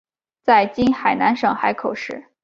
[0.41, 2.25] 在今海南省海口市。